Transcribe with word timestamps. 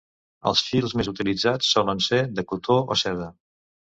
Els 0.51 0.61
fils 0.69 0.95
més 1.01 1.11
utilitzats 1.11 1.71
solen 1.77 2.03
ser 2.09 2.23
de 2.41 2.47
cotó 2.53 2.79
o 2.97 2.99
seda. 3.03 3.29